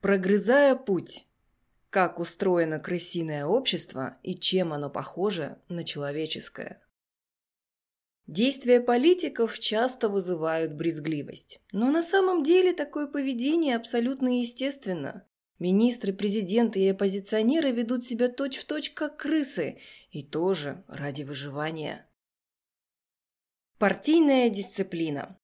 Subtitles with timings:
[0.00, 1.26] Прогрызая путь.
[1.90, 6.80] Как устроено крысиное общество и чем оно похоже на человеческое.
[8.28, 11.60] Действия политиков часто вызывают брезгливость.
[11.72, 15.26] Но на самом деле такое поведение абсолютно естественно.
[15.58, 19.80] Министры, президенты и оппозиционеры ведут себя точь-в-точь точь как крысы,
[20.12, 22.08] и тоже ради выживания.
[23.78, 25.37] Партийная дисциплина.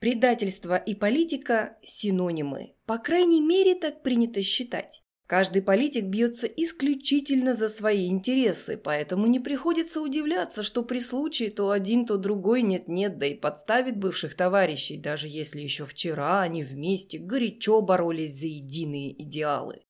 [0.00, 2.72] Предательство и политика– синонимы.
[2.86, 5.02] По крайней мере, так принято считать.
[5.26, 11.70] Каждый политик бьется исключительно за свои интересы, поэтому не приходится удивляться, что при случае то
[11.70, 17.18] один, то другой нет-нет, да и подставит бывших товарищей, даже если еще вчера они вместе
[17.18, 19.82] горячо боролись за единые идеалы.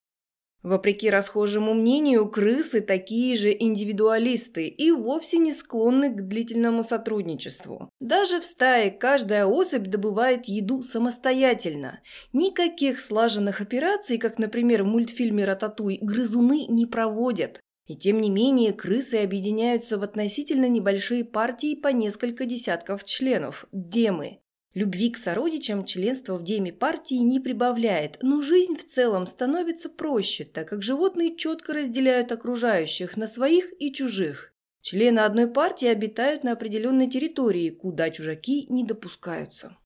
[0.63, 7.89] Вопреки расхожему мнению, крысы такие же индивидуалисты и вовсе не склонны к длительному сотрудничеству.
[7.99, 11.99] Даже в стае каждая особь добывает еду самостоятельно.
[12.31, 17.59] Никаких слаженных операций, как, например, в мультфильме «Рататуй», грызуны не проводят.
[17.87, 24.39] И тем не менее, крысы объединяются в относительно небольшие партии по несколько десятков членов– демы.
[24.73, 30.45] Любви к сородичам членство в деме партии не прибавляет, но жизнь в целом становится проще,
[30.45, 34.53] так как животные четко разделяют окружающих на своих и чужих.
[34.79, 39.77] Члены одной партии обитают на определенной территории, куда чужаки не допускаются.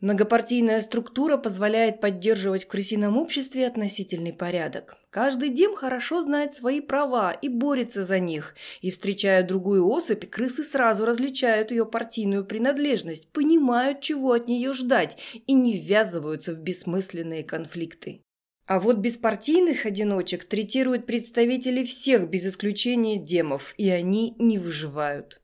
[0.00, 4.96] Многопартийная структура позволяет поддерживать в крысином обществе относительный порядок.
[5.10, 8.54] Каждый дем хорошо знает свои права и борется за них.
[8.80, 15.18] И, встречая другую особь, крысы сразу различают ее партийную принадлежность, понимают, чего от нее ждать
[15.46, 18.22] и не ввязываются в бессмысленные конфликты.
[18.64, 25.42] А вот беспартийных одиночек третируют представители всех без исключения демов, и они не выживают.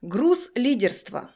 [0.00, 1.30] Груз лидерства.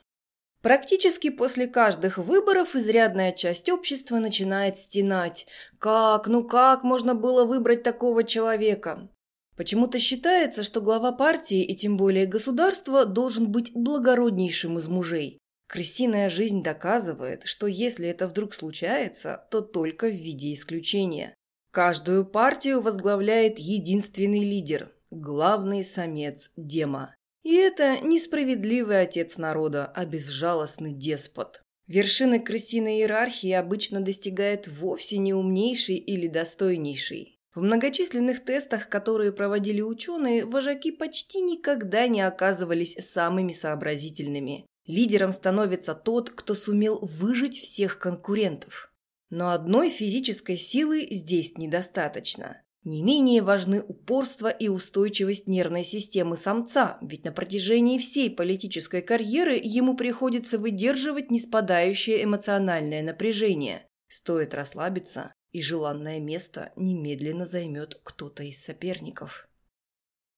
[0.64, 5.46] Практически после каждых выборов изрядная часть общества начинает стенать.
[5.78, 9.10] Как, ну как можно было выбрать такого человека?
[9.58, 15.39] Почему-то считается, что глава партии и тем более государства должен быть благороднейшим из мужей.
[15.68, 21.34] Крысиная жизнь доказывает, что если это вдруг случается, то только в виде исключения.
[21.72, 27.14] Каждую партию возглавляет единственный лидер– главный самец Дема.
[27.44, 31.62] И это несправедливый отец народа, а безжалостный деспот.
[31.86, 37.38] Вершины крысиной иерархии обычно достигает вовсе не умнейший или достойнейший.
[37.54, 44.66] В многочисленных тестах, которые проводили ученые, вожаки почти никогда не оказывались самыми сообразительными.
[44.86, 48.92] Лидером становится тот, кто сумел выжить всех конкурентов.
[49.28, 52.64] Но одной физической силы здесь недостаточно.
[52.84, 59.58] Не менее важны упорство и устойчивость нервной системы самца, ведь на протяжении всей политической карьеры
[59.62, 63.86] ему приходится выдерживать неспадающее эмоциональное напряжение.
[64.08, 69.48] Стоит расслабиться, и желанное место немедленно займет кто-то из соперников.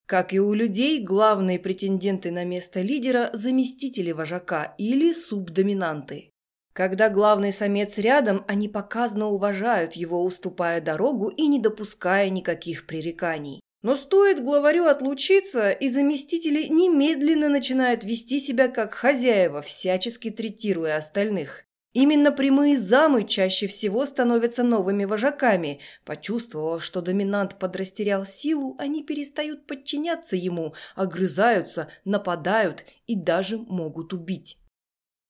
[0.07, 6.31] Как и у людей, главные претенденты на место лидера– заместители вожака или субдоминанты.
[6.77, 13.63] Когда главный самец рядом, они показно уважают его, уступая дорогу и не допуская никаких пререканий.
[13.81, 21.65] Но стоит главарю отлучиться, и заместители немедленно начинают вести себя как хозяева, всячески третируя остальных.
[21.95, 25.81] Именно прямые замы чаще всего становятся новыми вожаками.
[26.05, 34.59] Почувствовав, что доминант подрастерял силу, они перестают подчиняться ему, огрызаются, нападают и даже могут убить.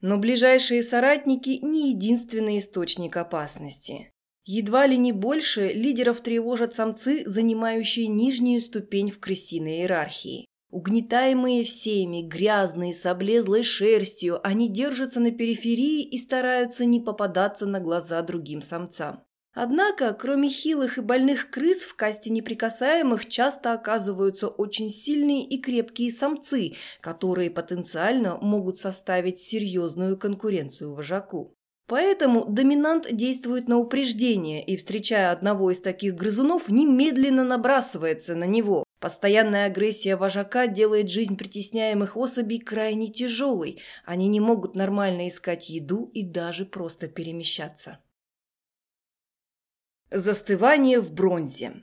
[0.07, 4.13] Но ближайшие соратники не единственный источник опасности.
[4.45, 10.47] Едва ли не больше лидеров тревожат самцы, занимающие нижнюю ступень в крысиной иерархии.
[10.71, 17.81] Угнетаемые всеми, грязные, с облезлой шерстью, они держатся на периферии и стараются не попадаться на
[17.81, 19.25] глаза другим самцам.
[19.59, 26.11] Однако, кроме хилых и больных крыс, в касте неприкасаемых часто оказываются очень сильные и крепкие
[26.11, 31.55] самцы, которые потенциально могут составить серьезную конкуренцию вожаку.
[31.87, 38.85] Поэтому доминант действует на упреждение и, встречая одного из таких грызунов, немедленно набрасывается на него.
[39.01, 43.81] Постоянная агрессия вожака делает жизнь притесняемых особей крайне тяжелой.
[44.05, 48.01] Они не могут нормально искать еду и даже просто перемещаться.
[50.11, 51.83] Застывание в бронзе.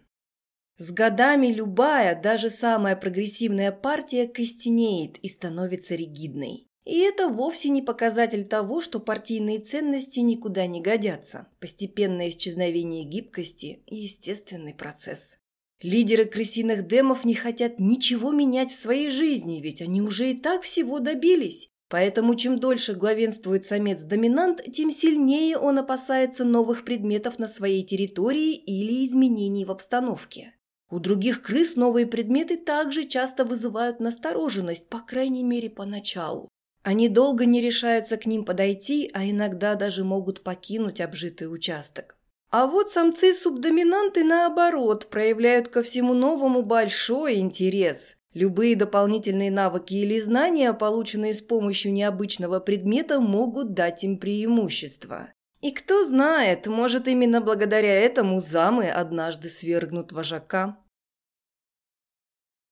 [0.78, 6.70] С годами любая, даже самая прогрессивная партия костенеет и становится ригидной.
[6.86, 11.48] И это вовсе не показатель того, что партийные ценности никуда не годятся.
[11.60, 15.38] Постепенное исчезновение гибкости– естественный процесс.
[15.82, 20.62] Лидеры крысиных демов не хотят ничего менять в своей жизни, ведь они уже и так
[20.62, 21.73] всего добились.
[21.94, 29.06] Поэтому чем дольше главенствует самец-доминант, тем сильнее он опасается новых предметов на своей территории или
[29.06, 30.56] изменений в обстановке.
[30.90, 36.50] У других крыс новые предметы также часто вызывают настороженность, по крайней мере, поначалу.
[36.82, 42.18] Они долго не решаются к ним подойти, а иногда даже могут покинуть обжитый участок.
[42.50, 48.18] А вот самцы-субдоминанты, наоборот, проявляют ко всему новому большой интерес.
[48.34, 55.32] Любые дополнительные навыки или знания, полученные с помощью необычного предмета, могут дать им преимущество.
[55.62, 60.78] И кто знает, может именно благодаря этому замы однажды свергнут вожака.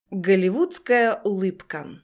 [0.10, 2.02] Голливудская улыбка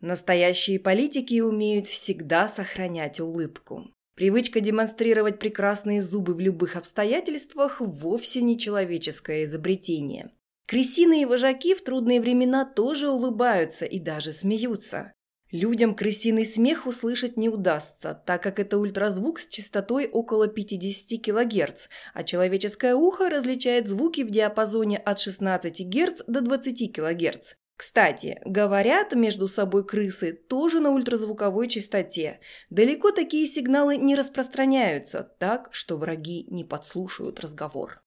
[0.00, 3.90] Настоящие политики умеют всегда сохранять улыбку.
[4.14, 10.30] Привычка демонстрировать прекрасные зубы в любых обстоятельствах вовсе не человеческое изобретение.
[10.66, 15.12] Крысиные вожаки в трудные времена тоже улыбаются и даже смеются.
[15.52, 21.86] Людям крысиный смех услышать не удастся, так как это ультразвук с частотой около 50 кГц,
[22.14, 27.54] а человеческое ухо различает звуки в диапазоне от 16 Гц до 20 кГц.
[27.76, 32.40] Кстати, говорят между собой крысы тоже на ультразвуковой частоте.
[32.70, 38.02] Далеко такие сигналы не распространяются, так что враги не подслушают разговор.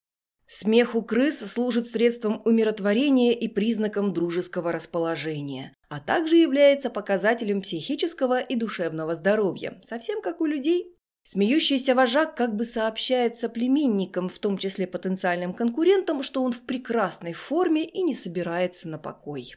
[0.52, 8.40] Смех у крыс служит средством умиротворения и признаком дружеского расположения, а также является показателем психического
[8.40, 10.92] и душевного здоровья, совсем как у людей.
[11.22, 17.32] Смеющийся вожак как бы сообщает соплеменникам, в том числе потенциальным конкурентам, что он в прекрасной
[17.32, 19.54] форме и не собирается на покой.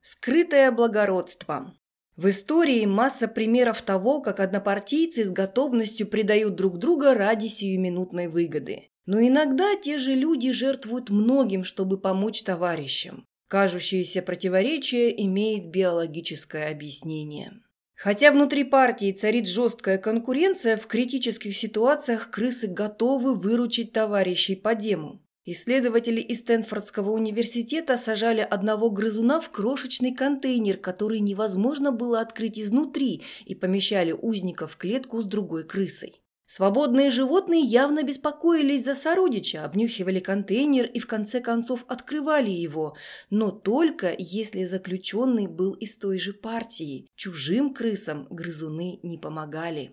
[0.00, 1.72] Скрытое благородство.
[2.16, 8.90] В истории масса примеров того, как однопартийцы с готовностью предают друг друга ради сиюминутной выгоды.
[9.06, 13.24] Но иногда те же люди жертвуют многим, чтобы помочь товарищам.
[13.48, 17.60] Кажущееся противоречие имеет биологическое объяснение.
[17.94, 25.22] Хотя внутри партии царит жесткая конкуренция, в критических ситуациях крысы готовы выручить товарищей по дему.
[25.48, 33.22] Исследователи из Стэнфордского университета сажали одного грызуна в крошечный контейнер, который невозможно было открыть изнутри,
[33.44, 36.20] и помещали узника в клетку с другой крысой.
[36.48, 42.96] Свободные животные явно беспокоились за сородича, обнюхивали контейнер и в конце концов открывали его,
[43.30, 47.08] но только если заключенный был из той же партии.
[47.16, 49.92] Чужим крысам грызуны не помогали.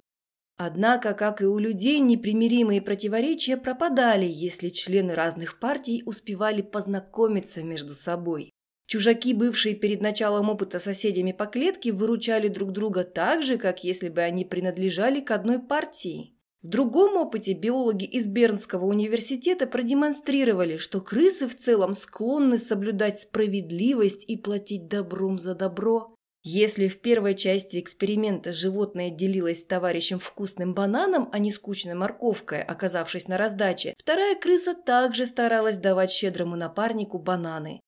[0.55, 7.95] Однако, как и у людей, непримиримые противоречия пропадали, если члены разных партий успевали познакомиться между
[7.95, 8.51] собой.
[8.85, 14.09] Чужаки, бывшие перед началом опыта соседями по клетке, выручали друг друга так же, как если
[14.09, 16.32] бы они принадлежали к одной партии.
[16.63, 24.23] В другом опыте биологи из Бернского университета продемонстрировали, что крысы в целом склонны соблюдать справедливость
[24.29, 26.15] и платить добром за добро.
[26.41, 32.63] Если в первой части эксперимента животное делилось с товарищем вкусным бананом, а не скучной морковкой,
[32.63, 37.81] оказавшись на раздаче, вторая крыса также старалась давать щедрому напарнику бананы.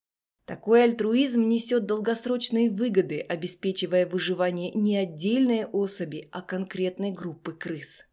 [0.46, 8.04] Такой альтруизм несет долгосрочные выгоды, обеспечивая выживание не отдельной особи, а конкретной группы крыс.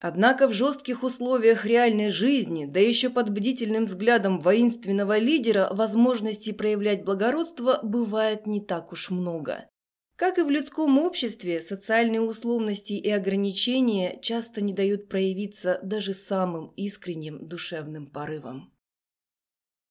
[0.00, 7.04] Однако в жестких условиях реальной жизни, да еще под бдительным взглядом воинственного лидера, возможностей проявлять
[7.04, 9.66] благородство бывает не так уж много.
[10.16, 16.68] Как и в людском обществе, социальные условности и ограничения часто не дают проявиться даже самым
[16.76, 18.72] искренним душевным порывам.